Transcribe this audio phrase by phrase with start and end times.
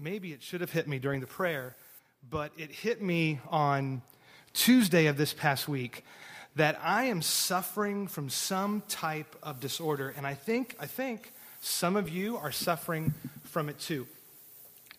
[0.00, 1.76] maybe it should have hit me during the prayer,
[2.28, 4.02] but it hit me on
[4.52, 6.04] Tuesday of this past week
[6.56, 10.12] that I am suffering from some type of disorder.
[10.16, 14.06] And I think, I think some of you are suffering from it too.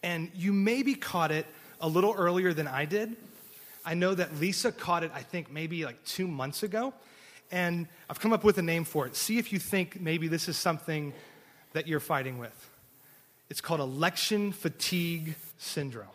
[0.03, 1.45] And you maybe caught it
[1.79, 3.15] a little earlier than I did.
[3.83, 6.93] I know that Lisa caught it, I think, maybe like two months ago.
[7.51, 9.15] And I've come up with a name for it.
[9.15, 11.13] See if you think maybe this is something
[11.73, 12.70] that you're fighting with.
[13.51, 16.07] It's called election fatigue syndrome.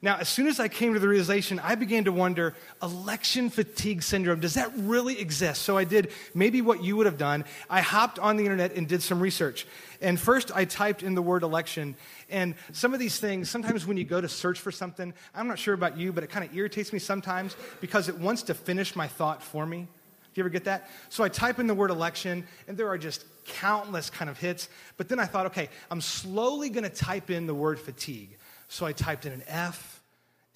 [0.00, 4.02] Now, as soon as I came to the realization, I began to wonder election fatigue
[4.02, 5.60] syndrome, does that really exist?
[5.60, 7.44] So I did maybe what you would have done.
[7.68, 9.66] I hopped on the internet and did some research.
[10.00, 11.94] And first, I typed in the word election.
[12.30, 15.58] And some of these things, sometimes when you go to search for something, I'm not
[15.58, 18.96] sure about you, but it kind of irritates me sometimes because it wants to finish
[18.96, 19.86] my thought for me.
[20.32, 20.88] Do you ever get that?
[21.08, 24.68] So I type in the word election, and there are just countless kind of hits.
[24.96, 28.36] But then I thought, okay, I'm slowly going to type in the word fatigue.
[28.68, 30.00] So I typed in an F,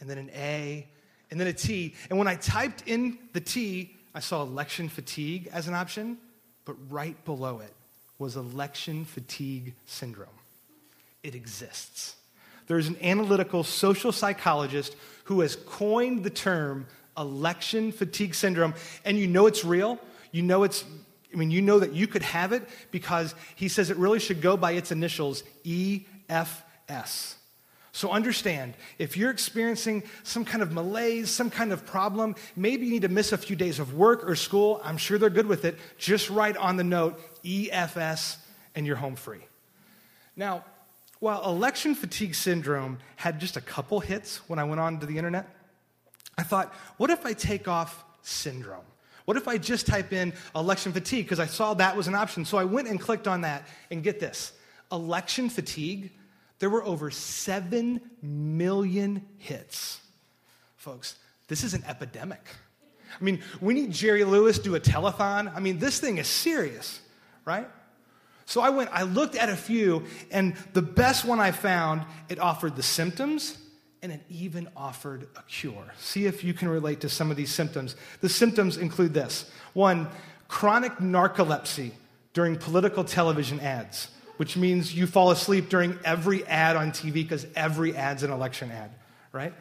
[0.01, 0.87] and then an A,
[1.31, 1.95] and then a T.
[2.09, 6.19] And when I typed in the T, I saw election fatigue as an option,
[6.65, 7.73] but right below it
[8.19, 10.29] was election fatigue syndrome.
[11.25, 12.17] It exists.
[12.67, 14.95] There's an analytical social psychologist
[15.25, 16.87] who has coined the term
[17.17, 19.99] election fatigue syndrome, and you know it's real.
[20.33, 20.85] You know it's,
[21.33, 24.41] I mean, you know that you could have it because he says it really should
[24.41, 27.35] go by its initials EFS.
[27.93, 32.93] So understand, if you're experiencing some kind of malaise, some kind of problem, maybe you
[32.93, 34.81] need to miss a few days of work or school.
[34.83, 35.79] I'm sure they're good with it.
[35.97, 38.39] Just write on the note EFS
[38.75, 39.47] and you're home free.
[40.35, 40.65] Now,
[41.21, 45.17] while election fatigue syndrome had just a couple hits when I went on to the
[45.17, 45.49] internet,
[46.37, 48.85] I thought, what if I take off syndrome?
[49.25, 51.25] What if I just type in election fatigue?
[51.25, 52.45] Because I saw that was an option.
[52.45, 54.53] So I went and clicked on that, and get this
[54.93, 56.11] election fatigue
[56.59, 60.01] there were over 7 million hits.
[60.77, 61.17] Folks,
[61.49, 62.41] this is an epidemic.
[63.21, 65.55] I mean, we need Jerry Lewis do a telethon.
[65.55, 67.01] I mean, this thing is serious,
[67.45, 67.69] right?
[68.47, 72.39] So I went, I looked at a few, and the best one I found, it
[72.39, 73.59] offered the symptoms
[74.05, 75.93] and it even offered a cure.
[75.99, 77.97] See if you can relate to some of these symptoms.
[78.21, 80.07] The symptoms include this one,
[80.47, 81.91] chronic narcolepsy
[82.35, 87.47] during political television ads which means you fall asleep during every ad on TV because
[87.55, 88.91] every ad's an election ad,
[89.33, 89.53] right?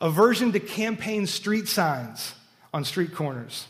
[0.00, 2.34] Aversion to campaign street signs
[2.72, 3.66] on street corners.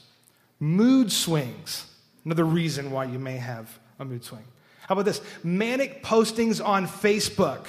[0.61, 1.87] Mood swings,
[2.25, 4.45] another reason why you may have a mood swing.
[4.87, 5.21] How about this?
[5.43, 7.67] Manic postings on Facebook.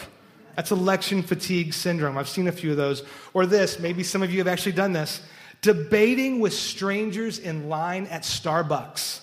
[0.60, 2.18] That's election fatigue syndrome.
[2.18, 3.04] I've seen a few of those.
[3.34, 5.22] Or this, maybe some of you have actually done this
[5.62, 9.22] debating with strangers in line at Starbucks.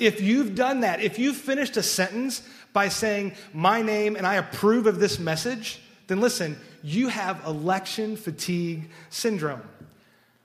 [0.00, 2.42] If you've done that, if you've finished a sentence
[2.72, 8.16] by saying, My name and I approve of this message, then listen, you have election
[8.16, 9.62] fatigue syndrome.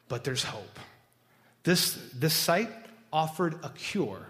[0.10, 0.78] But there's hope.
[1.64, 2.70] This, this site
[3.12, 4.28] offered a cure.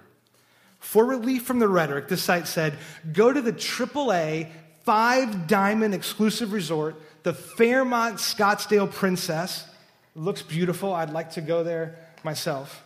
[0.79, 2.77] For relief from the rhetoric, this site said,
[3.11, 4.49] Go to the AAA
[4.83, 9.65] five diamond exclusive resort, the Fairmont Scottsdale Princess.
[10.15, 10.93] It looks beautiful.
[10.93, 12.83] I'd like to go there myself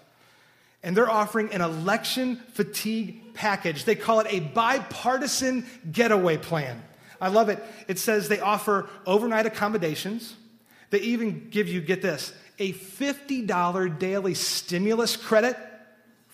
[0.83, 3.83] and they're offering an election fatigue package.
[3.83, 6.81] They call it a bipartisan getaway plan.
[7.19, 7.63] I love it.
[7.87, 10.35] It says they offer overnight accommodations.
[10.89, 15.57] They even give you, get this, a $50 daily stimulus credit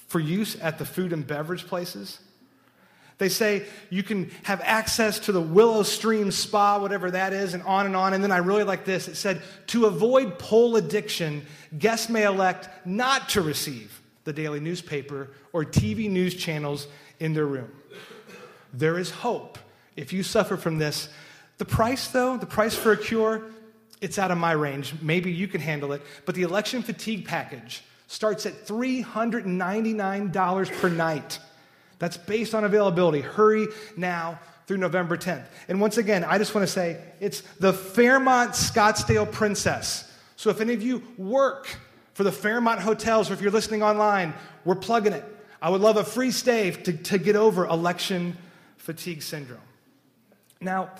[0.08, 2.20] for use at the food and beverage places.
[3.18, 7.64] They say you can have access to the Willow Stream Spa, whatever that is, and
[7.64, 8.14] on and on.
[8.14, 9.08] And then I really like this.
[9.08, 11.46] It said, to avoid poll addiction,
[11.78, 16.88] guests may elect not to receive the daily newspaper, or TV news channels
[17.20, 17.70] in their room.
[18.74, 19.60] There is hope
[19.96, 21.10] if you suffer from this.
[21.58, 23.44] The price, though, the price for a cure,
[24.02, 24.94] it's out of my range.
[25.02, 26.02] Maybe you can handle it.
[26.26, 31.40] But the election fatigue package starts at $399 per night.
[32.00, 33.22] That's based on availability.
[33.22, 35.46] Hurry now through November 10th.
[35.68, 40.12] And once again, I just want to say it's the Fairmont Scottsdale Princess.
[40.36, 41.68] So if any of you work
[42.14, 44.34] for the Fairmont Hotels, or if you're listening online,
[44.66, 45.26] we're plugging it.
[45.62, 48.38] I would love a free stay to, to get over election
[48.78, 49.62] fatigue syndrome.
[50.60, 50.92] Now,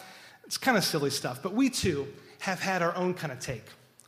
[0.46, 2.08] it's kind of silly stuff, but we too
[2.40, 3.64] have had our own kind of take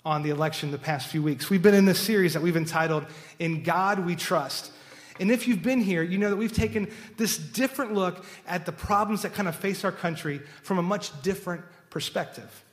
[0.06, 1.50] on the election the past few weeks.
[1.50, 3.06] We've been in this series that we've entitled
[3.40, 4.72] In God We Trust.
[5.20, 8.72] And if you've been here, you know that we've taken this different look at the
[8.72, 12.64] problems that kind of face our country from a much different perspective.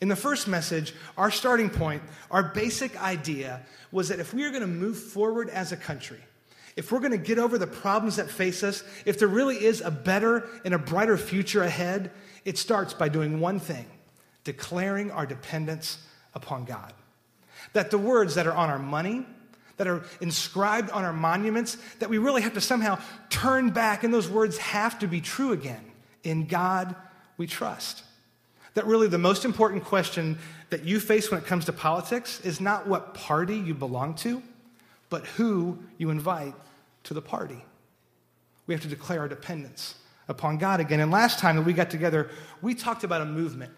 [0.00, 3.60] In the first message, our starting point, our basic idea
[3.92, 6.20] was that if we are going to move forward as a country,
[6.76, 9.80] if we're going to get over the problems that face us, if there really is
[9.80, 12.10] a better and a brighter future ahead,
[12.44, 13.86] it starts by doing one thing
[14.42, 15.98] declaring our dependence
[16.34, 16.92] upon God.
[17.72, 19.26] That the words that are on our money,
[19.76, 22.98] that are inscribed on our monuments, that we really have to somehow
[23.28, 25.84] turn back, and those words have to be true again.
[26.22, 26.94] In God
[27.36, 28.04] we trust.
[28.74, 30.38] That really the most important question
[30.70, 34.42] that you face when it comes to politics is not what party you belong to,
[35.10, 36.54] but who you invite
[37.04, 37.64] to the party.
[38.66, 39.94] We have to declare our dependence
[40.28, 41.00] upon God again.
[41.00, 42.30] And last time that we got together,
[42.62, 43.72] we talked about a movement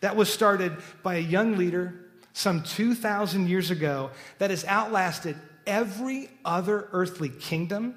[0.00, 1.94] that was started by a young leader
[2.34, 5.36] some 2,000 years ago that has outlasted
[5.66, 7.94] every other earthly kingdom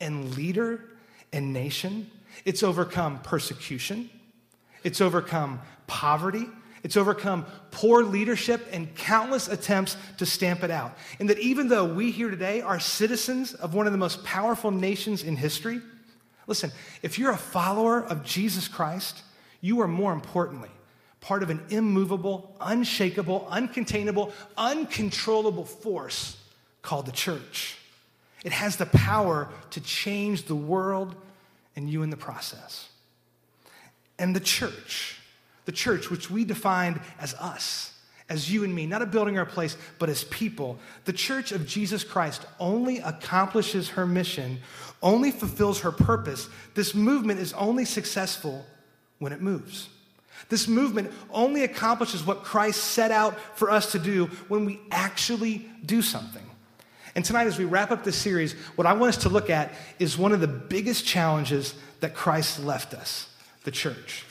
[0.00, 0.84] and leader
[1.32, 2.10] and nation.
[2.44, 4.10] It's overcome persecution,
[4.82, 6.46] it's overcome poverty,
[6.82, 10.96] it's overcome poor leadership and countless attempts to stamp it out.
[11.20, 14.72] And that even though we here today are citizens of one of the most powerful
[14.72, 15.80] nations in history,
[16.48, 19.22] listen, if you're a follower of Jesus Christ,
[19.60, 20.70] you are more importantly
[21.20, 26.36] part of an immovable, unshakable, uncontainable, uncontrollable force
[26.82, 27.76] called the church.
[28.44, 31.14] It has the power to change the world
[31.76, 32.88] and you in the process.
[34.18, 35.18] And the church,
[35.66, 39.42] the church, which we defined as us, as you and me, not a building or
[39.42, 44.60] a place, but as people, the church of Jesus Christ only accomplishes her mission,
[45.02, 46.48] only fulfills her purpose.
[46.74, 48.64] This movement is only successful
[49.18, 49.88] when it moves.
[50.48, 55.68] This movement only accomplishes what Christ set out for us to do when we actually
[55.84, 56.42] do something.
[57.14, 59.72] And tonight, as we wrap up this series, what I want us to look at
[59.98, 63.26] is one of the biggest challenges that Christ left us
[63.64, 64.24] the church.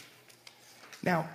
[1.04, 1.30] Now,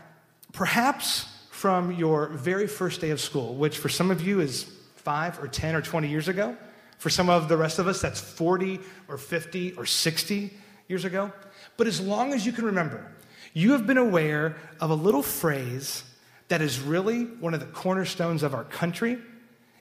[0.52, 4.64] perhaps from your very first day of school, which for some of you is
[4.96, 6.56] five or 10 or 20 years ago,
[6.98, 10.50] for some of the rest of us, that's 40 or 50 or 60
[10.88, 11.30] years ago.
[11.76, 13.06] But as long as you can remember,
[13.54, 16.04] you have been aware of a little phrase
[16.48, 19.16] that is really one of the cornerstones of our country,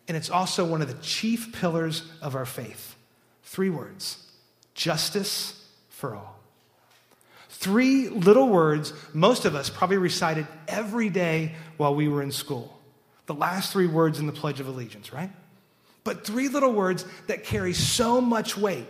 [0.08, 2.96] and it's also one of the chief pillars of our faith.
[3.44, 4.20] Three words
[4.76, 6.40] justice for all.
[7.50, 12.80] Three little words most of us probably recited every day while we were in school.
[13.26, 15.32] The last three words in the Pledge of Allegiance, right?
[16.04, 18.88] But three little words that carry so much weight.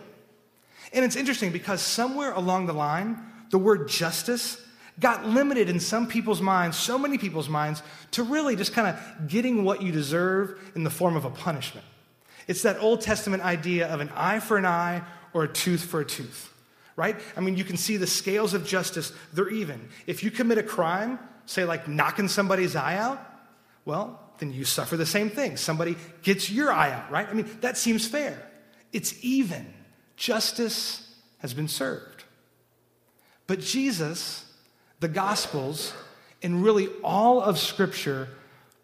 [0.92, 3.18] And it's interesting because somewhere along the line,
[3.50, 4.63] the word justice
[5.00, 7.82] got limited in some people's minds, so many people's minds,
[8.12, 11.86] to really just kind of getting what you deserve in the form of a punishment.
[12.46, 15.02] It's that Old Testament idea of an eye for an eye
[15.32, 16.50] or a tooth for a tooth
[16.96, 17.16] right?
[17.36, 19.88] I mean, you can see the scales of justice, they're even.
[20.06, 23.20] If you commit a crime, say like knocking somebody's eye out,
[23.84, 25.56] well, then you suffer the same thing.
[25.56, 27.28] Somebody gets your eye out, right?
[27.28, 28.50] I mean, that seems fair.
[28.92, 29.72] It's even.
[30.16, 32.24] Justice has been served.
[33.46, 34.44] But Jesus,
[35.00, 35.92] the Gospels,
[36.42, 38.28] and really all of Scripture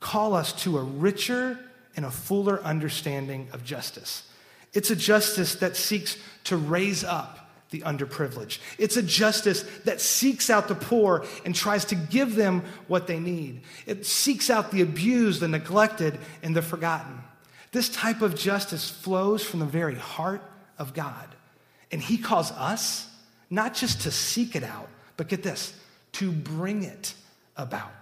[0.00, 1.58] call us to a richer
[1.96, 4.24] and a fuller understanding of justice.
[4.72, 7.38] It's a justice that seeks to raise up
[7.70, 8.58] the underprivileged.
[8.78, 13.20] It's a justice that seeks out the poor and tries to give them what they
[13.20, 13.62] need.
[13.86, 17.20] It seeks out the abused, the neglected, and the forgotten.
[17.72, 20.42] This type of justice flows from the very heart
[20.78, 21.28] of God.
[21.92, 23.08] And He calls us
[23.50, 25.74] not just to seek it out, but get this,
[26.12, 27.14] to bring it
[27.56, 27.92] about.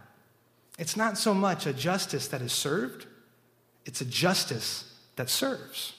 [0.79, 3.07] It's not so much a justice that is served,
[3.85, 5.95] it's a justice that serves.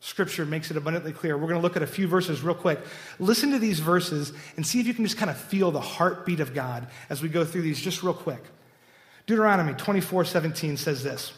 [0.00, 1.38] Scripture makes it abundantly clear.
[1.38, 2.78] We're going to look at a few verses real quick.
[3.18, 6.40] Listen to these verses and see if you can just kind of feel the heartbeat
[6.40, 8.42] of God as we go through these just real quick.
[9.26, 11.32] Deuteronomy 24 17 says this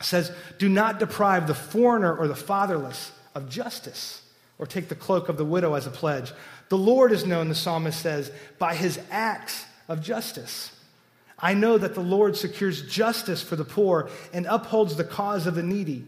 [0.00, 4.22] says, Do not deprive the foreigner or the fatherless of justice,
[4.58, 6.32] or take the cloak of the widow as a pledge.
[6.68, 10.72] The Lord is known, the psalmist says, by his acts of justice.
[11.38, 15.54] I know that the Lord secures justice for the poor and upholds the cause of
[15.54, 16.04] the needy.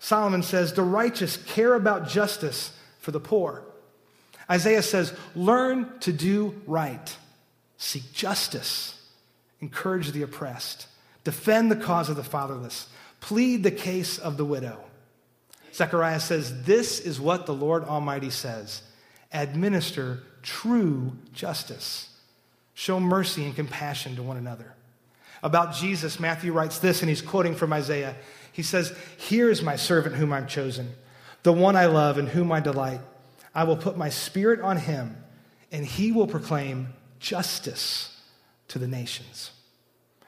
[0.00, 3.62] Solomon says, The righteous care about justice for the poor.
[4.50, 7.16] Isaiah says, Learn to do right,
[7.76, 9.00] seek justice,
[9.60, 10.88] encourage the oppressed,
[11.22, 12.88] defend the cause of the fatherless,
[13.20, 14.82] plead the case of the widow.
[15.74, 18.82] Zechariah says, This is what the Lord Almighty says
[19.32, 22.08] administer true justice,
[22.74, 24.74] show mercy and compassion to one another.
[25.42, 28.16] About Jesus, Matthew writes this, and he's quoting from Isaiah.
[28.52, 30.90] He says, Here is my servant whom I've chosen,
[31.42, 33.00] the one I love and whom I delight.
[33.54, 35.16] I will put my spirit on him,
[35.72, 38.20] and he will proclaim justice
[38.68, 39.50] to the nations.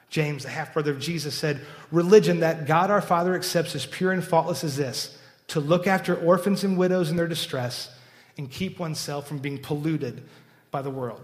[0.09, 4.11] James, the half brother of Jesus, said, Religion that God our Father accepts as pure
[4.11, 5.17] and faultless as this
[5.53, 7.95] to look after orphans and widows in their distress
[8.39, 10.23] and keep oneself from being polluted
[10.71, 11.21] by the world.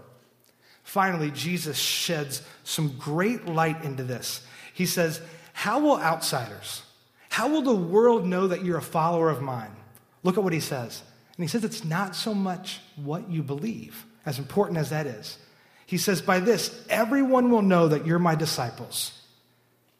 [0.84, 4.46] Finally, Jesus sheds some great light into this.
[4.72, 5.20] He says,
[5.52, 6.84] How will outsiders,
[7.28, 9.74] how will the world know that you're a follower of mine?
[10.22, 11.02] Look at what he says.
[11.36, 15.38] And he says, It's not so much what you believe, as important as that is.
[15.86, 19.20] He says, By this, everyone will know that you're my disciples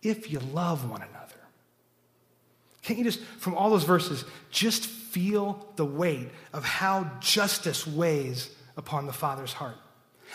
[0.04, 1.19] if you love one another.
[2.90, 8.50] Can't you just, from all those verses, just feel the weight of how justice weighs
[8.76, 9.76] upon the Father's heart?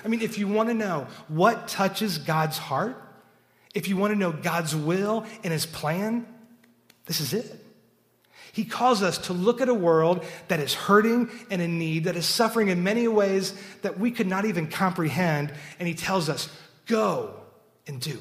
[0.05, 2.95] I mean, if you want to know what touches God's heart,
[3.73, 6.25] if you want to know God's will and his plan,
[7.07, 7.61] this is it.
[8.53, 12.15] He calls us to look at a world that is hurting and in need, that
[12.15, 15.51] is suffering in many ways that we could not even comprehend.
[15.77, 16.47] And he tells us,
[16.85, 17.33] go
[17.85, 18.17] and do.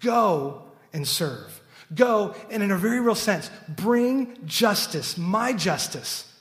[0.00, 0.62] Go
[0.94, 1.59] and serve.
[1.94, 6.32] Go and, in a very real sense, bring justice, my justice,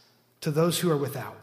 [0.42, 1.38] to those who are without.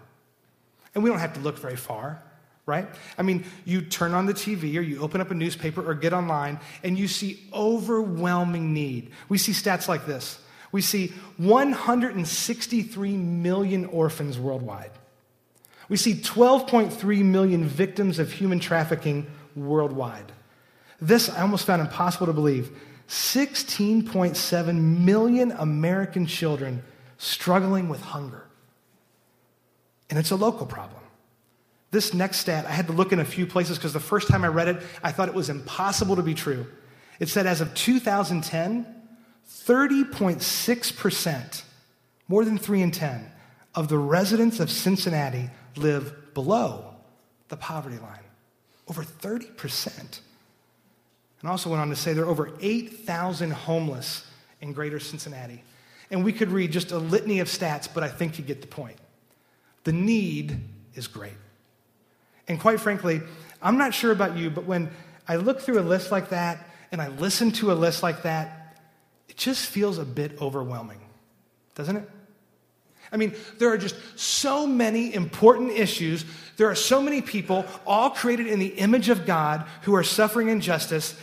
[0.95, 2.23] And we don't have to look very far
[2.69, 2.89] right?
[3.17, 6.13] I mean, you turn on the TV or you open up a newspaper or get
[6.13, 9.13] online and you see overwhelming need.
[9.29, 10.41] We see stats like this
[10.73, 11.09] we see
[11.39, 14.91] 163 million orphans worldwide.
[15.89, 20.33] We see 12.3 million victims of human trafficking worldwide.
[21.01, 22.77] This I almost found impossible to believe.
[23.09, 26.83] 16.7 million American children
[27.19, 28.47] struggling with hunger.
[30.11, 31.03] And it's a local problem.
[31.91, 34.45] This next stat, I had to look in a few places because the first time
[34.45, 36.67] I read it, I thought it was impossible to be true.
[37.21, 38.87] It said as of 2010,
[39.49, 41.63] 30.6%,
[42.29, 43.33] more than 3 in 10,
[43.75, 46.95] of the residents of Cincinnati live below
[47.49, 48.21] the poverty line.
[48.89, 50.21] Over 30%.
[51.41, 54.27] And also went on to say there are over 8,000 homeless
[54.61, 55.63] in greater Cincinnati.
[56.11, 58.67] And we could read just a litany of stats, but I think you get the
[58.67, 58.97] point.
[59.85, 60.61] The need
[60.95, 61.35] is great.
[62.49, 63.21] And quite frankly,
[63.61, 64.91] I'm not sure about you, but when
[65.29, 68.79] I look through a list like that and I listen to a list like that,
[69.29, 71.01] it just feels a bit overwhelming,
[71.75, 72.09] doesn't it?
[73.13, 76.25] I mean, there are just so many important issues.
[76.57, 80.49] There are so many people, all created in the image of God, who are suffering
[80.49, 81.19] injustice.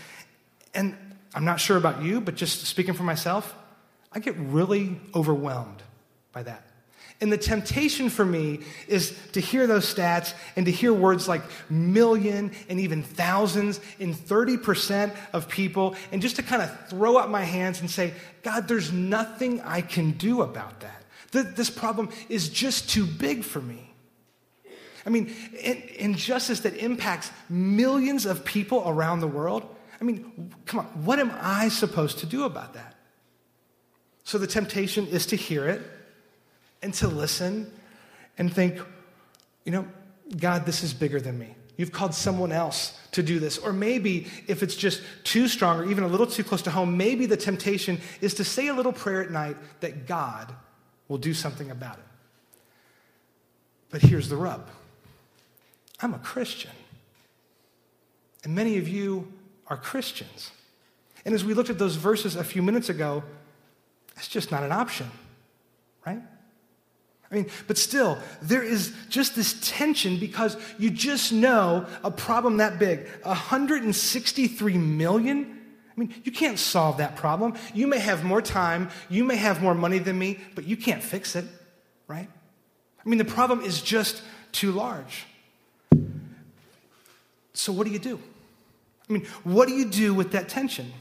[0.74, 0.96] And
[1.36, 3.56] I'm not sure about you, but just speaking for myself,
[4.12, 5.82] I get really overwhelmed
[6.32, 6.68] by that.
[7.22, 11.42] And the temptation for me is to hear those stats and to hear words like
[11.70, 17.30] million and even thousands and 30% of people, and just to kind of throw up
[17.30, 21.03] my hands and say, God, there's nothing I can do about that.
[21.34, 23.90] This problem is just too big for me.
[25.06, 25.36] I mean,
[25.98, 29.64] injustice that impacts millions of people around the world.
[30.00, 32.96] I mean, come on, what am I supposed to do about that?
[34.24, 35.82] So the temptation is to hear it
[36.82, 37.72] and to listen
[38.38, 38.80] and think,
[39.66, 39.88] you know,
[40.38, 41.56] God, this is bigger than me.
[41.76, 43.58] You've called someone else to do this.
[43.58, 46.96] Or maybe if it's just too strong or even a little too close to home,
[46.96, 50.54] maybe the temptation is to say a little prayer at night that God
[51.08, 52.06] will do something about it.
[53.90, 54.68] But here's the rub
[56.02, 56.72] I'm a Christian.
[58.44, 59.32] And many of you
[59.68, 60.52] are Christians.
[61.26, 63.24] And as we looked at those verses a few minutes ago,
[64.18, 65.10] it's just not an option,
[66.06, 66.22] right?
[67.32, 72.58] I mean, but still, there is just this tension because you just know a problem
[72.58, 75.60] that big 163 million.
[75.96, 77.54] I mean, you can't solve that problem.
[77.74, 81.04] You may have more time, you may have more money than me, but you can't
[81.04, 81.46] fix it,
[82.08, 82.28] right?
[83.06, 85.26] I mean, the problem is just too large.
[87.54, 88.20] So, what do you do?
[89.10, 90.92] I mean, what do you do with that tension?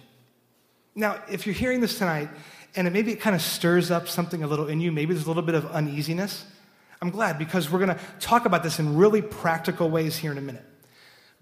[0.94, 2.28] Now, if you're hearing this tonight
[2.74, 4.92] and it, maybe it kind of stirs up something a little in you.
[4.92, 6.44] Maybe there's a little bit of uneasiness.
[7.00, 10.38] I'm glad because we're going to talk about this in really practical ways here in
[10.38, 10.64] a minute.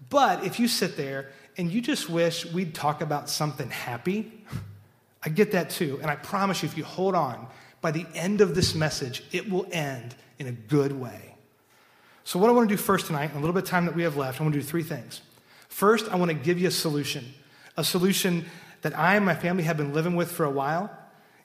[0.09, 4.31] But if you sit there and you just wish we'd talk about something happy,
[5.23, 5.99] I get that too.
[6.01, 7.47] And I promise you, if you hold on,
[7.81, 11.35] by the end of this message, it will end in a good way.
[12.23, 13.95] So, what I want to do first tonight, in a little bit of time that
[13.95, 15.21] we have left, I want to do three things.
[15.67, 17.25] First, I want to give you a solution,
[17.77, 18.45] a solution
[18.81, 20.95] that I and my family have been living with for a while.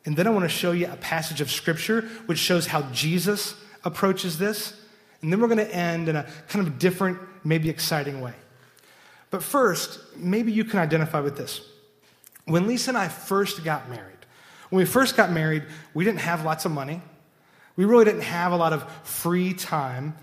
[0.04, 3.54] And then I want to show you a passage of scripture which shows how Jesus
[3.84, 4.78] approaches this.
[5.20, 8.34] And then we're going to end in a kind of different, maybe exciting way.
[9.30, 11.60] But first, maybe you can identify with this.
[12.44, 14.16] When Lisa and I first got married,
[14.70, 15.64] when we first got married,
[15.94, 17.02] we didn't have lots of money.
[17.76, 20.14] We really didn't have a lot of free time,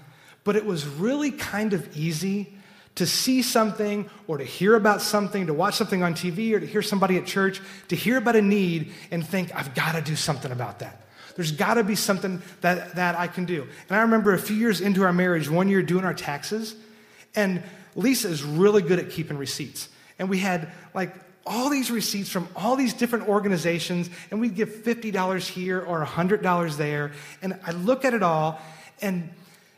[0.44, 2.54] but it was really kind of easy
[2.96, 6.66] to see something or to hear about something, to watch something on TV or to
[6.66, 10.16] hear somebody at church, to hear about a need and think, I've got to do
[10.16, 11.02] something about that.
[11.36, 13.68] There's got to be something that, that I can do.
[13.90, 16.76] And I remember a few years into our marriage, one year doing our taxes,
[17.36, 17.64] and
[17.96, 19.90] Lisa is really good at keeping receipts.
[20.20, 24.70] And we had like all these receipts from all these different organizations, and we'd give
[24.70, 27.12] $50 here or $100 there.
[27.42, 28.62] And I look at it all,
[29.02, 29.30] and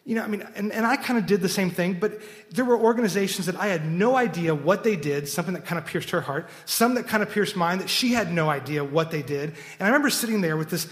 [0.05, 2.63] you know, I mean, and, and I kind of did the same thing, but there
[2.63, 6.11] were organizations that I had no idea what they did, something that kind of pierced
[6.11, 9.23] her heart, some that kind of pierced mine that she had no idea what they
[9.23, 9.49] did.
[9.49, 10.87] And I remember sitting there with this,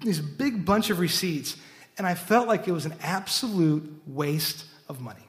[0.00, 1.56] this big bunch of receipts,
[1.96, 5.27] and I felt like it was an absolute waste of money.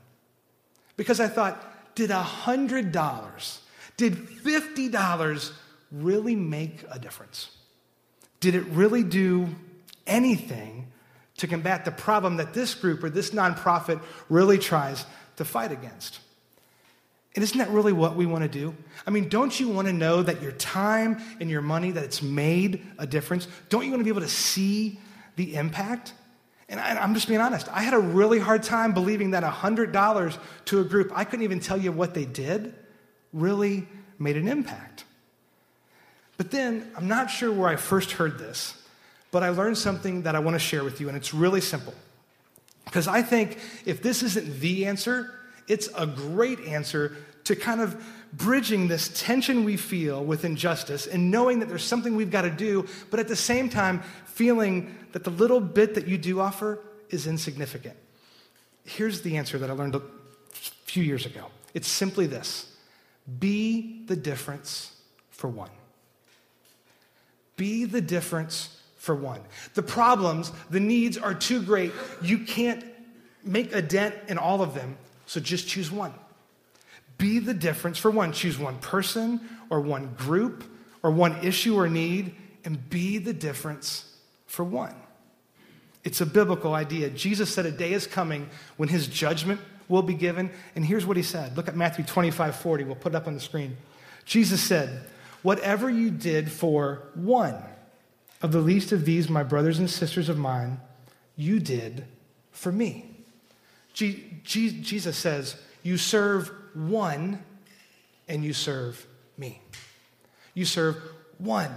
[1.00, 3.60] Because I thought, did $100,
[3.96, 5.52] did $50
[5.94, 7.56] really make a difference?
[8.42, 9.48] Did it really do
[10.06, 10.92] anything
[11.38, 15.06] to combat the problem that this group or this nonprofit really tries
[15.38, 16.20] to fight against.
[17.34, 18.76] And isn't that really what we want to do?
[19.08, 22.22] I mean, don't you want to know that your time and your money, that it's
[22.22, 23.48] made a difference?
[23.70, 25.00] Don't you want to be able to see
[25.38, 26.14] the impact?
[26.70, 27.68] And I, am just being honest.
[27.70, 31.60] I had a really hard time believing that $100 to a group, I couldn't even
[31.60, 32.76] tell you what they did,
[33.34, 33.88] really
[34.20, 35.04] made an impact.
[36.38, 38.76] But then, I'm not sure where I first heard this,
[39.32, 41.94] but I learned something that I want to share with you, and it's really simple.
[42.86, 45.32] Because I think if this isn't the answer,
[45.68, 47.18] it's a great answer
[47.50, 48.00] to kind of
[48.32, 52.52] bridging this tension we feel with injustice and knowing that there's something we've got to
[52.52, 56.80] do, but at the same time feeling that the little bit that you do offer
[57.10, 57.96] is insignificant.
[58.86, 60.02] Here's the answer that I learned a
[60.86, 62.72] few years ago it's simply this
[63.40, 64.96] be the difference
[65.32, 65.72] for one.
[67.58, 69.42] Be the difference for one.
[69.74, 71.94] The problems, the needs are too great.
[72.22, 72.86] You can't
[73.44, 76.14] make a dent in all of them, so just choose one.
[77.20, 78.32] Be the difference for one.
[78.32, 80.64] Choose one person or one group
[81.04, 82.34] or one issue or need
[82.66, 84.12] and be the difference
[84.48, 84.96] for one.
[86.04, 87.12] It's a biblical idea.
[87.12, 90.50] Jesus said a day is coming when his judgment will be given.
[90.76, 91.56] And here's what he said.
[91.56, 92.86] Look at Matthew 25 40.
[92.86, 93.78] We'll put it up on the screen.
[94.26, 95.06] Jesus said,
[95.44, 97.56] Whatever you did for one,
[98.42, 100.80] of the least of these, my brothers and sisters of mine,
[101.36, 102.06] you did
[102.52, 103.06] for me.
[103.94, 107.44] Jesus says, You serve one
[108.28, 109.06] and you serve
[109.38, 109.62] me.
[110.54, 110.98] You serve
[111.38, 111.72] one.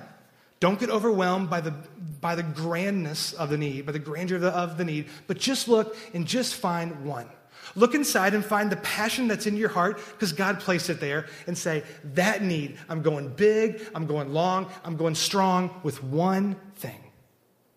[0.61, 1.75] Don't get overwhelmed by the,
[2.21, 5.39] by the grandness of the need, by the grandeur of the, of the need, but
[5.39, 7.29] just look and just find one.
[7.75, 11.27] Look inside and find the passion that's in your heart because God placed it there
[11.47, 11.83] and say,
[12.15, 17.01] That need, I'm going big, I'm going long, I'm going strong with one thing.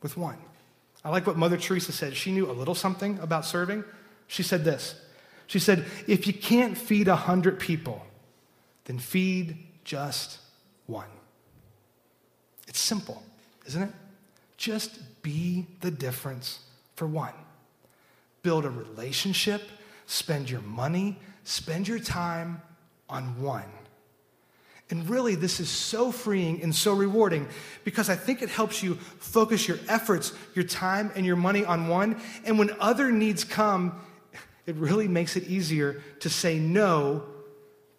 [0.01, 0.37] With one.
[1.03, 2.15] I like what Mother Teresa said.
[2.15, 3.83] She knew a little something about serving.
[4.27, 4.99] She said this
[5.47, 8.05] She said, If you can't feed a hundred people,
[8.85, 10.39] then feed just
[10.85, 11.09] one.
[12.67, 13.23] It's simple,
[13.67, 13.91] isn't it?
[14.57, 16.59] Just be the difference
[16.95, 17.33] for one.
[18.41, 19.61] Build a relationship
[20.05, 22.61] spend your money, spend your time
[23.09, 23.63] on one.
[24.91, 27.47] And really, this is so freeing and so rewarding
[27.83, 31.87] because I think it helps you focus your efforts, your time, and your money on
[31.87, 32.21] one.
[32.45, 33.99] And when other needs come,
[34.65, 37.23] it really makes it easier to say no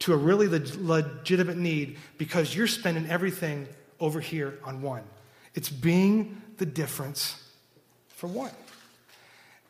[0.00, 3.68] to a really leg- legitimate need because you're spending everything
[4.00, 5.04] over here on one.
[5.54, 7.42] It's being the difference
[8.08, 8.50] for one.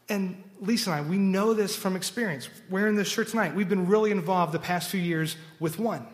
[0.08, 2.48] And Lisa and I, we know this from experience.
[2.70, 6.06] Wearing this shirt tonight, we've been really involved the past few years with one,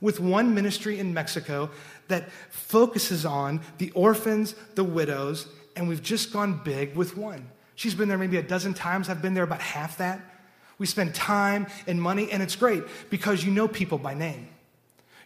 [0.00, 1.70] with one ministry in Mexico
[2.08, 7.50] that focuses on the orphans, the widows, and we've just gone big with one.
[7.76, 9.08] She's been there maybe a dozen times.
[9.08, 10.20] I've been there about half that.
[10.78, 14.48] We spend time and money, and it's great because you know people by name.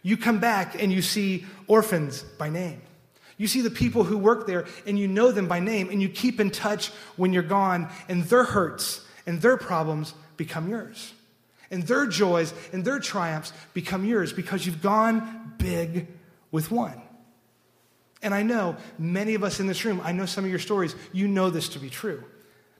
[0.01, 2.81] You come back and you see orphans by name.
[3.37, 6.09] You see the people who work there and you know them by name and you
[6.09, 11.13] keep in touch when you're gone, and their hurts and their problems become yours.
[11.71, 16.07] And their joys and their triumphs become yours because you've gone big
[16.51, 16.99] with one.
[18.21, 20.95] And I know many of us in this room, I know some of your stories,
[21.13, 22.23] you know this to be true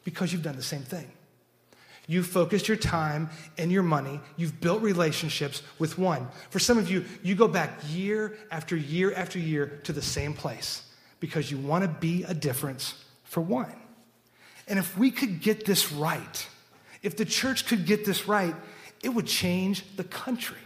[0.04, 1.12] because you've done the same thing.
[2.08, 4.20] You've focused your time and your money.
[4.36, 6.28] You've built relationships with one.
[6.50, 10.34] For some of you, you go back year after year after year to the same
[10.34, 10.82] place
[11.20, 13.76] because you want to be a difference for one.
[14.68, 16.48] And if we could get this right,
[17.04, 18.56] if the church could get this right,
[19.04, 20.58] it would change the country.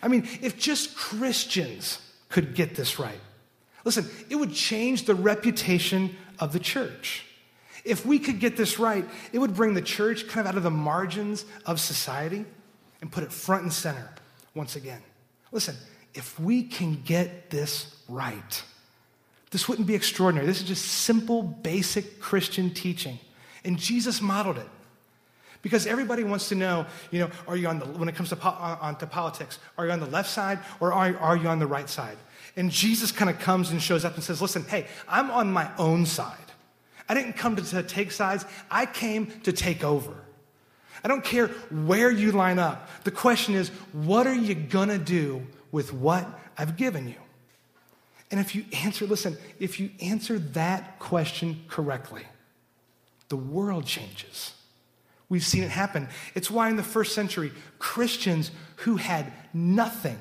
[0.00, 3.20] I mean, if just Christians could get this right,
[3.84, 7.25] listen, it would change the reputation of the church.
[7.86, 10.64] If we could get this right, it would bring the church kind of out of
[10.64, 12.44] the margins of society
[13.00, 14.10] and put it front and center
[14.54, 15.00] once again.
[15.52, 15.76] Listen,
[16.12, 18.62] if we can get this right,
[19.50, 20.46] This wouldn't be extraordinary.
[20.46, 23.18] This is just simple, basic Christian teaching.
[23.64, 24.68] And Jesus modeled it.
[25.62, 28.36] Because everybody wants to know, you know, are you on the, when it comes to,
[28.36, 31.48] po- uh, on, to politics, are you on the left side or are, are you
[31.48, 32.18] on the right side?
[32.56, 35.70] And Jesus kind of comes and shows up and says, listen, hey, I'm on my
[35.78, 36.36] own side.
[37.08, 40.14] I didn't come to, take sides, I came to take over.
[41.04, 42.88] I don't care where you line up.
[43.04, 46.26] The question is, what are you going to do with what
[46.58, 47.14] I've given you?
[48.30, 52.22] And if you answer, listen, if you answer that question correctly,
[53.28, 54.52] the world changes.
[55.28, 56.08] We've seen it happen.
[56.34, 60.18] It's why in the first century, Christians who had nothing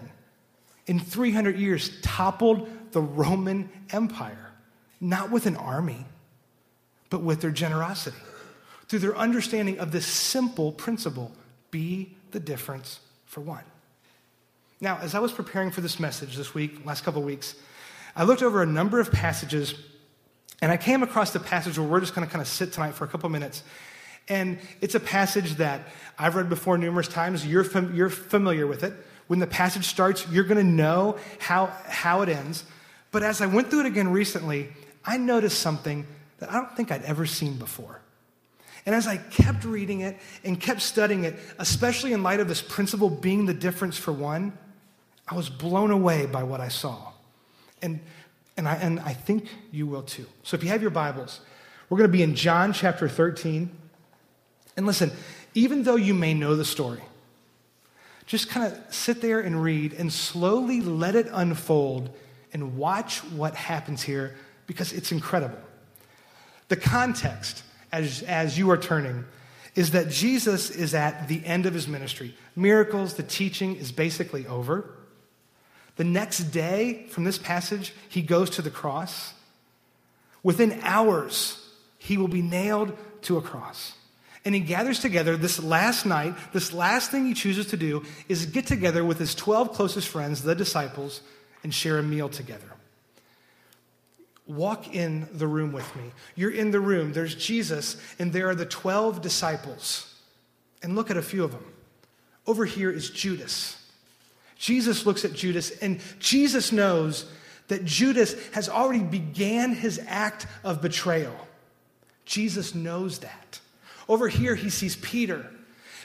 [0.88, 4.52] in 300 years toppled the Roman Empire,
[5.00, 6.06] not with an army,
[7.10, 8.18] but with their generosity,
[8.88, 11.32] through their understanding of this simple principle
[11.72, 13.64] be the difference for one.
[14.82, 17.56] Now, as I was preparing for this message this week, last couple of weeks,
[18.16, 19.74] I looked over a number of passages
[20.62, 22.94] and I came across the passage where we're just going to kind of sit tonight
[22.94, 23.64] for a couple of minutes.
[24.28, 25.88] And it's a passage that
[26.18, 27.46] I've read before numerous times.
[27.46, 28.94] You're, fam- you're familiar with it.
[29.28, 32.64] When the passage starts, you're going to know how, how it ends.
[33.12, 34.70] But as I went through it again recently,
[35.04, 36.06] I noticed something
[36.40, 38.02] that I don't think I'd ever seen before.
[38.86, 42.62] And as I kept reading it and kept studying it, especially in light of this
[42.62, 44.54] principle being the difference for one,
[45.28, 47.12] I was blown away by what I saw.
[47.82, 48.00] And,
[48.58, 50.28] and, I, and I think you will too.
[50.44, 51.42] So if you have your Bibles,
[51.90, 53.72] we're going to be in John chapter 13.
[54.78, 55.12] And listen,
[55.56, 57.02] even though you may know the story,
[58.28, 62.16] just kind of sit there and read and slowly let it unfold
[62.54, 64.36] and watch what happens here
[64.68, 65.60] because it's incredible.
[66.68, 69.26] The context, as, as you are turning,
[69.76, 72.36] is that Jesus is at the end of his ministry.
[72.56, 74.90] Miracles, the teaching is basically over.
[75.98, 79.34] The next day from this passage, he goes to the cross.
[80.44, 81.62] Within hours,
[81.98, 83.94] he will be nailed to a cross.
[84.46, 86.36] And he gathers together this last night.
[86.54, 90.44] This last thing he chooses to do is get together with his 12 closest friends,
[90.44, 91.22] the disciples,
[91.64, 92.75] and share a meal together.
[94.48, 96.12] Walk in the room with me.
[96.36, 97.14] You're in the room.
[97.14, 100.14] There's Jesus, and there are the 12 disciples.
[100.84, 101.66] And look at a few of them.
[102.46, 103.82] Over here is Judas.
[104.58, 107.26] Jesus looks at Judas, and Jesus knows
[107.68, 111.36] that Judas has already began his act of betrayal.
[112.26, 113.60] Jesus knows that.
[114.08, 115.50] Over here, he sees Peter.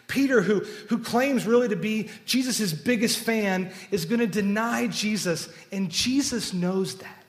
[0.07, 5.49] Peter, who, who claims really to be Jesus' biggest fan, is going to deny Jesus,
[5.71, 7.20] and Jesus knows that.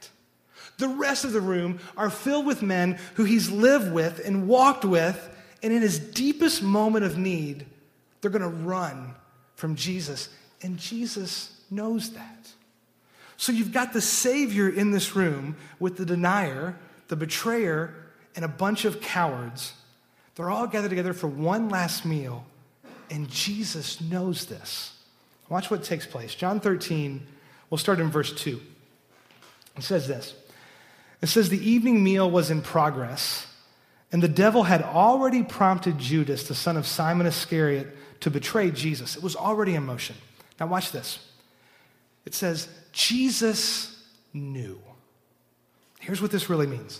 [0.81, 4.83] The rest of the room are filled with men who he's lived with and walked
[4.83, 5.29] with,
[5.61, 7.65] and in his deepest moment of need,
[8.19, 9.13] they're going to run
[9.55, 10.29] from Jesus,
[10.61, 12.49] and Jesus knows that.
[13.37, 16.75] So you've got the Savior in this room with the denier,
[17.09, 17.93] the betrayer,
[18.35, 19.73] and a bunch of cowards
[20.35, 22.45] they're all gathered together for one last meal,
[23.09, 24.97] and Jesus knows this.
[25.49, 26.33] Watch what takes place.
[26.33, 27.27] John 13,
[27.69, 28.59] we'll start in verse 2.
[29.77, 30.33] It says this
[31.21, 33.47] It says, The evening meal was in progress,
[34.11, 37.87] and the devil had already prompted Judas, the son of Simon Iscariot,
[38.21, 39.15] to betray Jesus.
[39.15, 40.15] It was already in motion.
[40.59, 41.27] Now, watch this.
[42.25, 44.03] It says, Jesus
[44.33, 44.79] knew.
[45.99, 46.99] Here's what this really means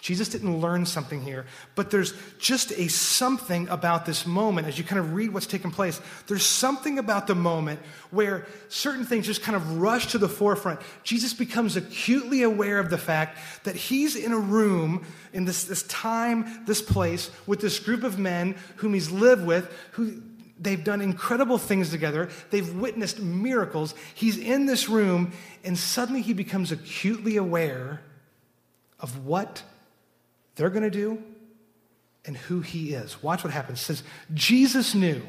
[0.00, 4.84] Jesus didn't learn something here, but there's just a something about this moment as you
[4.84, 6.00] kind of read what's taking place.
[6.26, 7.80] There's something about the moment
[8.10, 10.80] where certain things just kind of rush to the forefront.
[11.02, 15.82] Jesus becomes acutely aware of the fact that he's in a room in this, this
[15.84, 20.22] time, this place, with this group of men whom he's lived with, who
[20.60, 22.28] they've done incredible things together.
[22.50, 23.94] They've witnessed miracles.
[24.14, 25.32] He's in this room,
[25.64, 28.02] and suddenly he becomes acutely aware
[29.00, 29.62] of what
[30.56, 31.22] they're going to do
[32.24, 33.22] and who he is.
[33.22, 33.80] Watch what happens.
[33.80, 34.02] It says,
[34.34, 35.22] Jesus knew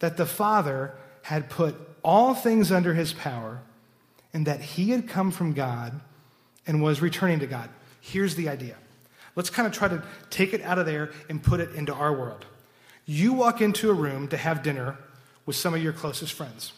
[0.00, 3.60] that the Father had put all things under his power
[4.34, 6.00] and that he had come from God
[6.66, 7.68] and was returning to God.
[8.00, 8.76] Here's the idea.
[9.36, 12.12] Let's kind of try to take it out of there and put it into our
[12.12, 12.44] world.
[13.06, 14.98] You walk into a room to have dinner
[15.46, 16.72] with some of your closest friends.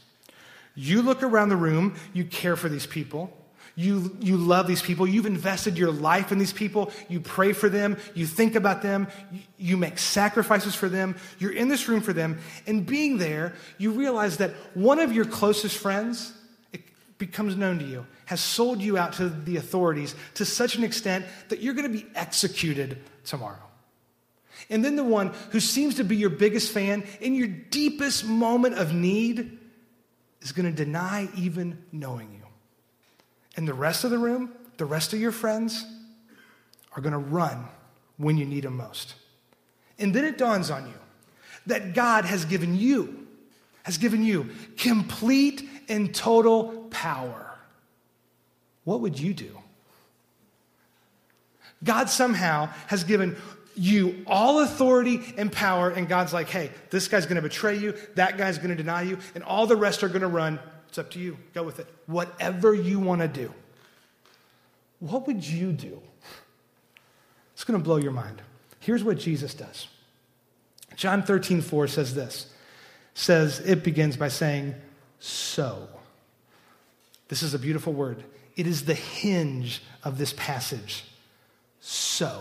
[0.74, 3.36] You look around the room, you care for these people,
[3.76, 5.06] you, you love these people.
[5.06, 6.92] You've invested your life in these people.
[7.08, 7.96] You pray for them.
[8.14, 9.08] You think about them.
[9.32, 11.16] You, you make sacrifices for them.
[11.38, 12.38] You're in this room for them.
[12.66, 16.32] And being there, you realize that one of your closest friends
[16.72, 16.82] it
[17.18, 21.24] becomes known to you, has sold you out to the authorities to such an extent
[21.48, 23.58] that you're going to be executed tomorrow.
[24.70, 28.76] And then the one who seems to be your biggest fan in your deepest moment
[28.76, 29.58] of need
[30.40, 32.43] is going to deny even knowing you.
[33.56, 35.84] And the rest of the room, the rest of your friends
[36.96, 37.66] are going to run
[38.16, 39.14] when you need them most.
[39.98, 40.94] And then it dawns on you
[41.66, 43.26] that God has given you,
[43.84, 47.56] has given you complete and total power.
[48.84, 49.58] What would you do?
[51.82, 53.36] God somehow has given
[53.76, 58.38] you all authority and power, and God's like, hey, this guy's to betray you, that
[58.38, 60.60] guy's to deny you, and all the rest are to run.
[60.94, 61.36] It's up to you.
[61.54, 61.88] Go with it.
[62.06, 63.52] Whatever you want to do.
[65.00, 66.00] What would you do?
[67.52, 68.40] It's going to blow your mind.
[68.78, 69.88] Here's what Jesus does.
[70.94, 72.46] John 13, 4 says this.
[73.12, 74.76] Says it begins by saying,
[75.18, 75.88] so.
[77.26, 78.22] This is a beautiful word.
[78.54, 81.06] It is the hinge of this passage.
[81.80, 82.40] So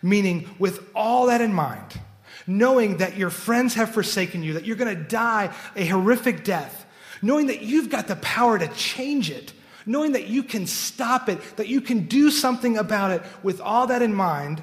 [0.00, 2.00] Meaning, with all that in mind,
[2.46, 6.85] knowing that your friends have forsaken you, that you're going to die a horrific death,
[7.22, 9.52] knowing that you've got the power to change it,
[9.84, 13.86] knowing that you can stop it, that you can do something about it, with all
[13.86, 14.62] that in mind,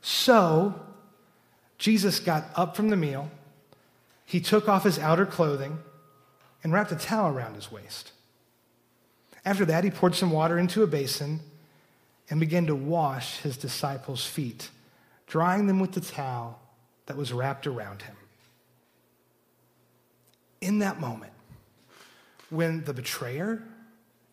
[0.00, 0.80] so
[1.78, 3.30] Jesus got up from the meal,
[4.24, 5.78] he took off his outer clothing,
[6.62, 8.12] and wrapped a towel around his waist.
[9.44, 11.40] After that, he poured some water into a basin
[12.30, 14.70] and began to wash his disciples' feet
[15.26, 16.60] drying them with the towel
[17.06, 18.16] that was wrapped around him.
[20.60, 21.33] In that moment,
[22.54, 23.62] when the betrayer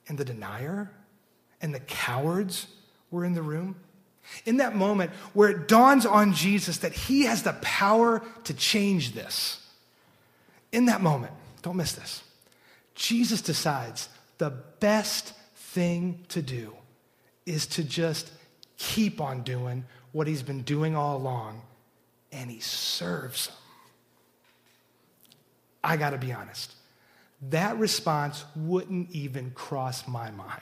[0.07, 0.91] and the denier
[1.62, 2.67] and the cowards
[3.10, 3.75] were in the room,
[4.45, 9.13] in that moment where it dawns on Jesus that he has the power to change
[9.13, 9.65] this,
[10.71, 12.23] in that moment, don't miss this,
[12.95, 16.73] Jesus decides the best thing to do
[17.45, 18.31] is to just
[18.77, 21.62] keep on doing what he's been doing all along,
[22.31, 23.55] and he serves them.
[25.84, 26.73] I got to be honest.
[27.49, 30.62] That response wouldn't even cross my mind.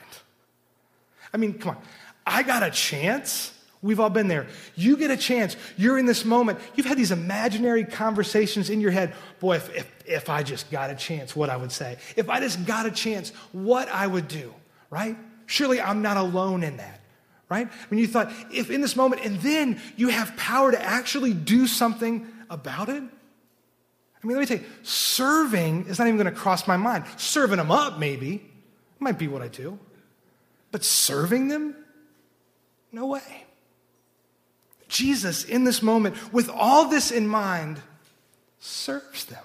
[1.32, 1.82] I mean, come on.
[2.26, 3.52] I got a chance.
[3.82, 4.46] We've all been there.
[4.76, 5.56] You get a chance.
[5.76, 6.58] You're in this moment.
[6.74, 9.14] You've had these imaginary conversations in your head.
[9.40, 11.98] Boy, if, if, if I just got a chance, what I would say.
[12.16, 14.54] If I just got a chance, what I would do,
[14.90, 15.16] right?
[15.46, 17.00] Surely I'm not alone in that
[17.50, 17.68] right?
[17.88, 21.66] When you thought, if in this moment, and then you have power to actually do
[21.66, 23.02] something about it.
[24.22, 27.04] I mean, let me tell you, serving is not even going to cross my mind.
[27.16, 28.44] Serving them up, maybe,
[28.98, 29.78] might be what I do.
[30.70, 31.74] But serving them?
[32.92, 33.46] No way.
[34.88, 37.80] Jesus, in this moment, with all this in mind,
[38.58, 39.44] serves them.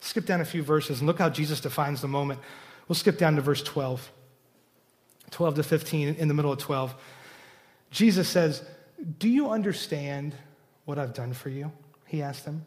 [0.00, 2.40] Skip down a few verses and look how Jesus defines the moment.
[2.88, 4.10] We'll skip down to verse 12.
[5.30, 6.94] 12 to 15, in the middle of 12.
[7.90, 8.62] Jesus says,
[9.18, 10.34] Do you understand
[10.84, 11.72] what I've done for you?
[12.06, 12.64] He asked them.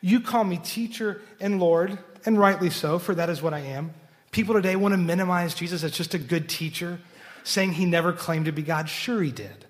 [0.00, 3.92] You call me teacher and Lord, and rightly so, for that is what I am.
[4.30, 7.00] People today want to minimize Jesus as just a good teacher,
[7.44, 8.88] saying he never claimed to be God.
[8.88, 9.66] Sure, he did.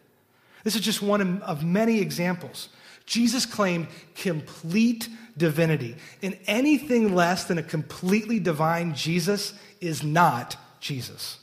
[0.65, 2.69] This is just one of many examples.
[3.07, 11.39] Jesus claimed complete divinity, and anything less than a completely divine Jesus is not Jesus.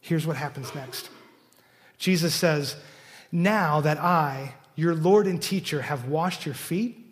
[0.00, 1.10] Here's what happens next
[1.98, 2.76] Jesus says,
[3.30, 7.03] Now that I, your Lord and teacher, have washed your feet,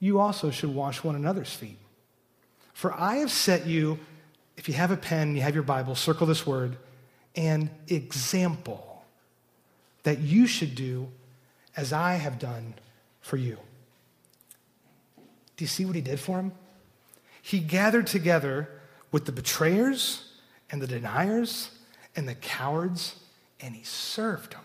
[0.00, 1.78] you also should wash one another's feet.
[2.72, 3.98] For I have set you,
[4.56, 6.76] if you have a pen, you have your Bible, circle this word,
[7.36, 9.04] an example
[10.02, 11.08] that you should do
[11.76, 12.74] as I have done
[13.20, 13.58] for you.
[15.56, 16.52] Do you see what he did for him?
[17.42, 18.68] He gathered together
[19.12, 20.32] with the betrayers
[20.70, 21.70] and the deniers
[22.16, 23.16] and the cowards
[23.60, 24.60] and he served them.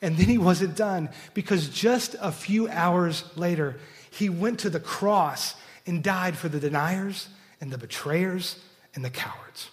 [0.00, 3.80] And then he wasn't done because just a few hours later,
[4.18, 5.54] he went to the cross
[5.86, 7.28] and died for the deniers
[7.60, 8.56] and the betrayers
[8.94, 9.70] and the cowards.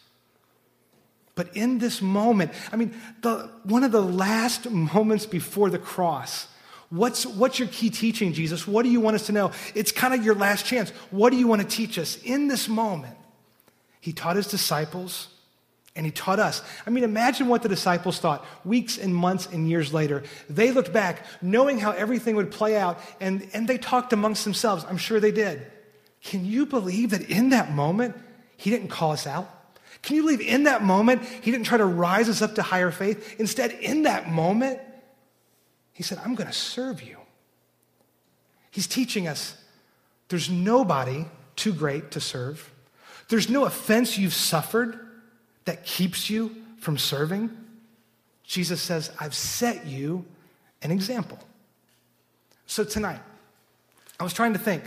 [1.33, 6.47] But in this moment, I mean, the, one of the last moments before the cross,
[6.89, 8.67] what's, what's your key teaching, Jesus?
[8.67, 9.51] What do you want us to know?
[9.73, 10.91] It's kind of your last chance.
[11.09, 12.17] What do you want to teach us?
[12.23, 13.17] In this moment,
[13.99, 15.27] he taught his disciples
[15.95, 16.61] and he taught us.
[16.85, 20.23] I mean, imagine what the disciples thought weeks and months and years later.
[20.49, 24.85] They looked back, knowing how everything would play out, and, and they talked amongst themselves.
[24.89, 25.65] I'm sure they did.
[26.21, 28.15] Can you believe that in that moment,
[28.57, 29.49] he didn't call us out?
[30.01, 32.91] Can you believe in that moment, he didn't try to rise us up to higher
[32.91, 33.39] faith?
[33.39, 34.79] Instead, in that moment,
[35.93, 37.17] he said, I'm going to serve you.
[38.69, 39.55] He's teaching us
[40.27, 42.71] there's nobody too great to serve,
[43.29, 45.04] there's no offense you've suffered
[45.65, 47.49] that keeps you from serving?
[48.43, 50.25] Jesus says, I've set you
[50.81, 51.39] an example.
[52.67, 53.21] So tonight,
[54.19, 54.83] I was trying to think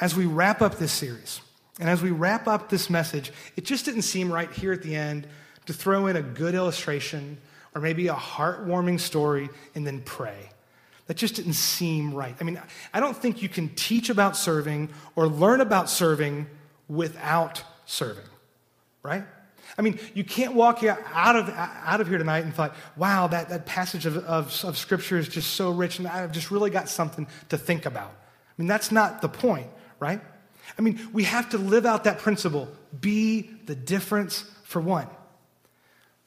[0.00, 1.40] as we wrap up this series
[1.80, 4.94] and as we wrap up this message, it just didn't seem right here at the
[4.94, 5.26] end
[5.66, 7.38] to throw in a good illustration
[7.74, 10.50] or maybe a heartwarming story and then pray.
[11.06, 12.34] That just didn't seem right.
[12.40, 12.60] I mean,
[12.92, 16.46] I don't think you can teach about serving or learn about serving
[16.88, 18.24] without serving,
[19.02, 19.24] right?
[19.76, 23.48] I mean, you can't walk out of, out of here tonight and thought, wow, that,
[23.48, 26.88] that passage of, of, of Scripture is just so rich, and I've just really got
[26.88, 28.10] something to think about.
[28.10, 29.66] I mean, that's not the point,
[29.98, 30.20] right?
[30.78, 32.68] I mean, we have to live out that principle
[33.00, 35.08] be the difference for one.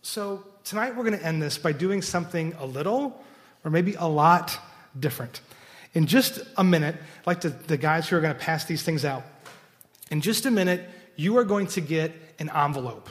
[0.01, 3.23] So, tonight we're going to end this by doing something a little
[3.63, 4.57] or maybe a lot
[4.99, 5.41] different.
[5.93, 6.95] In just a minute,
[7.25, 9.23] like to, the guys who are going to pass these things out,
[10.11, 13.09] in just a minute, you are going to get an envelope.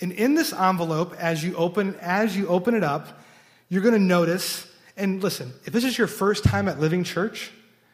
[0.00, 3.20] And in this envelope, as you open, as you open it up,
[3.68, 7.50] you're going to notice, and listen, if this is your first time at Living Church,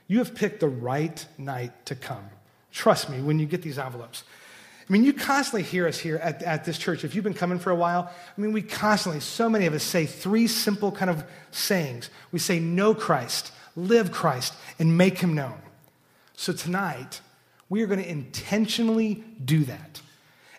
[0.07, 2.29] you have picked the right night to come.
[2.73, 4.25] Trust me when you get these envelopes.
[4.89, 7.05] I mean, you constantly hear us here at, at this church.
[7.05, 9.83] If you've been coming for a while, I mean, we constantly, so many of us
[9.83, 12.11] say three simple kind of sayings.
[12.33, 15.59] We say, Know Christ, live Christ, and make him known.
[16.37, 17.23] So tonight,
[17.71, 20.03] we are going to intentionally do that.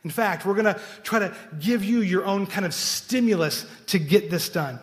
[0.05, 3.97] In fact, we're going to try to give you your own kind of stimulus to
[3.97, 4.79] get this done.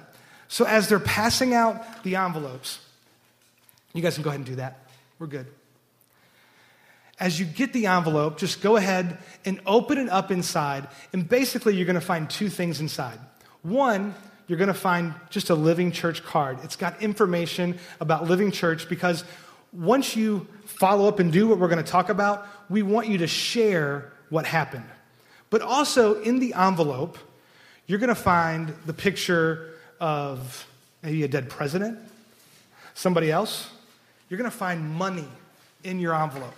[0.49, 2.81] So, as they're passing out the envelopes,
[3.95, 4.81] you guys can go ahead and do that.
[5.21, 5.47] We're good.
[7.21, 10.89] As you get the envelope, just go ahead and open it up inside.
[11.13, 13.19] And basically, you're going to find two things inside.
[13.63, 14.17] One,
[14.49, 16.59] you're going to find just a Living Church card.
[16.65, 19.23] It's got information about Living Church because
[19.73, 23.19] once you follow up and do what we're going to talk about, we want you
[23.19, 24.85] to share what happened.
[25.53, 27.19] But also in the envelope,
[27.87, 30.67] you're going to find the picture of
[31.03, 31.99] maybe a dead president,
[32.95, 33.69] somebody else.
[34.31, 35.29] You're going to find money
[35.85, 36.55] in your envelope.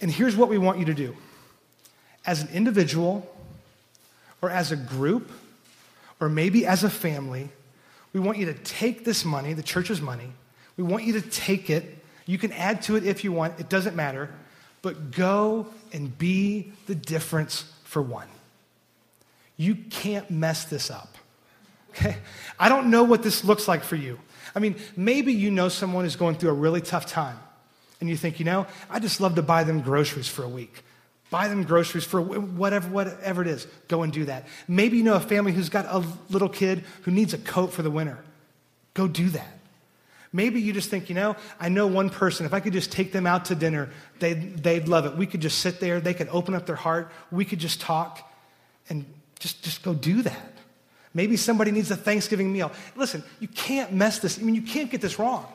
[0.00, 1.14] And here's what we want you to do
[2.26, 3.32] as an individual,
[4.40, 5.30] or as a group,
[6.18, 7.48] or maybe as a family,
[8.12, 10.32] we want you to take this money, the church's money,
[10.76, 12.04] we want you to take it.
[12.26, 14.30] You can add to it if you want, it doesn't matter
[14.82, 18.28] but go and be the difference for one.
[19.56, 21.16] You can't mess this up.
[21.90, 22.16] Okay?
[22.58, 24.18] I don't know what this looks like for you.
[24.54, 27.38] I mean, maybe you know someone who's going through a really tough time,
[28.00, 30.82] and you think, you know, I just love to buy them groceries for a week.
[31.30, 33.66] Buy them groceries for whatever, whatever it is.
[33.88, 34.46] Go and do that.
[34.68, 37.82] Maybe you know a family who's got a little kid who needs a coat for
[37.82, 38.18] the winter.
[38.92, 39.58] Go do that.
[40.32, 42.46] Maybe you just think, you know, I know one person.
[42.46, 45.16] If I could just take them out to dinner, they'd, they'd love it.
[45.16, 46.00] We could just sit there.
[46.00, 47.12] They could open up their heart.
[47.30, 48.30] We could just talk
[48.88, 49.04] and
[49.38, 50.52] just, just go do that.
[51.14, 52.72] Maybe somebody needs a Thanksgiving meal.
[52.96, 54.38] Listen, you can't mess this.
[54.38, 55.46] I mean, you can't get this wrong.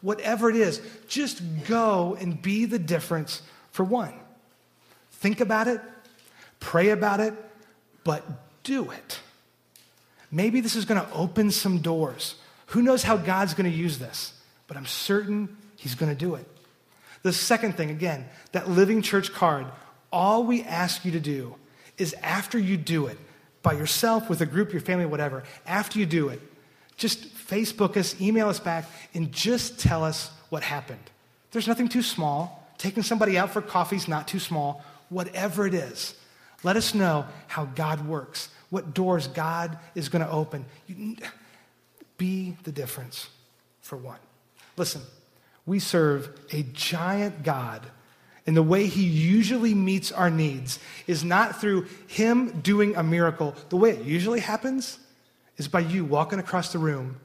[0.00, 4.14] Whatever it is, just go and be the difference for one.
[5.12, 5.80] Think about it,
[6.58, 7.32] pray about it,
[8.02, 8.24] but
[8.64, 9.20] do it.
[10.30, 12.34] Maybe this is going to open some doors
[12.66, 14.32] who knows how God's going to use this?
[14.66, 16.46] But I'm certain He's going to do it.
[17.22, 19.66] The second thing, again, that living church card,
[20.12, 21.56] all we ask you to do
[21.98, 23.18] is after you do it,
[23.62, 26.40] by yourself, with a group, your family, whatever, after you do it,
[26.96, 31.00] just Facebook us, email us back, and just tell us what happened.
[31.50, 32.68] There's nothing too small.
[32.78, 34.84] Taking somebody out for coffee is not too small.
[35.08, 36.14] Whatever it is,
[36.62, 40.64] let us know how God works, what doors God is going to open.
[40.86, 41.16] You,
[42.16, 43.28] be the difference
[43.80, 44.18] for one.
[44.76, 45.02] Listen,
[45.66, 47.86] we serve a giant God,
[48.46, 53.54] and the way he usually meets our needs is not through him doing a miracle.
[53.70, 54.98] The way it usually happens
[55.56, 57.16] is by you walking across the room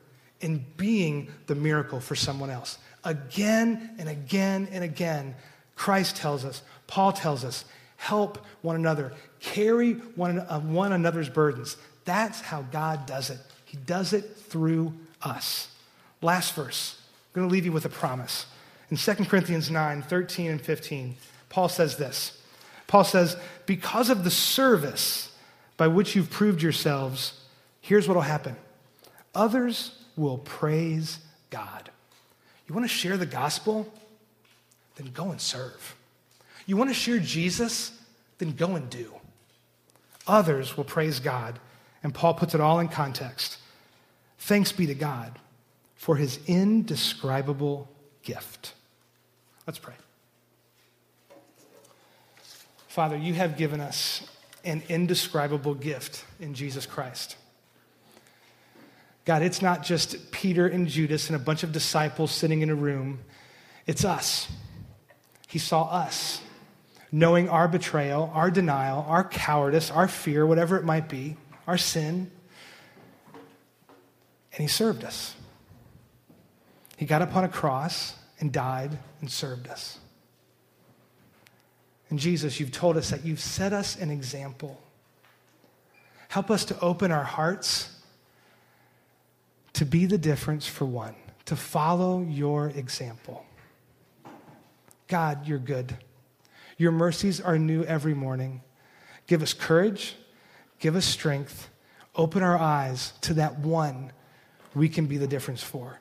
[0.41, 2.78] and being the miracle for someone else.
[3.04, 5.36] Again and again and again,
[5.75, 7.65] Christ tells us, Paul tells us,
[7.97, 11.75] help one another, carry one, uh, one another's burdens.
[12.06, 13.39] That's how God does it.
[13.69, 15.67] He does it through us.
[16.23, 16.99] Last verse.
[17.27, 18.47] I'm going to leave you with a promise.
[18.89, 21.15] In 2 Corinthians 9 13 and 15,
[21.49, 22.41] Paul says this.
[22.88, 25.32] Paul says, Because of the service
[25.77, 27.39] by which you've proved yourselves,
[27.80, 28.55] here's what will happen
[29.36, 31.20] others will praise
[31.51, 31.91] God.
[32.67, 33.88] You want to share the gospel?
[34.95, 35.95] Then go and serve.
[36.65, 37.91] You want to share Jesus?
[38.39, 39.13] Then go and do.
[40.26, 41.59] Others will praise God
[42.03, 43.57] and Paul puts it all in context.
[44.40, 45.38] Thanks be to God
[45.96, 47.88] for his indescribable
[48.24, 48.74] gift.
[49.68, 49.94] Let's pray.
[52.88, 54.28] Father, you have given us
[54.66, 57.38] an indescribable gift in Jesus Christ.
[59.26, 62.76] God, it's not just Peter and Judas and a bunch of disciples sitting in a
[62.76, 63.20] room,
[63.86, 64.52] it's us.
[65.48, 66.42] He saw us.
[67.12, 71.36] knowing our betrayal, our denial, our cowardice, our fear, whatever it might be,
[71.68, 72.30] our sin.
[74.52, 75.36] And he served us.
[76.97, 80.00] He got upon a cross and died and served us.
[82.10, 84.82] And Jesus, you've told us that you've set us an example.
[86.30, 87.95] Help us to open our hearts
[89.74, 93.45] to be the difference for one, to follow your example.
[95.08, 95.95] God, you're good.
[96.78, 98.62] Your mercies are new every morning.
[99.28, 100.16] Give us courage,
[100.80, 101.70] give us strength,
[102.16, 104.12] open our eyes to that one
[104.80, 105.99] we can be the difference for.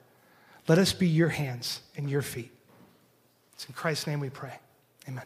[0.68, 2.52] Let us be your hands and your feet.
[3.54, 4.54] It's in Christ's name we pray.
[5.08, 5.24] Amen.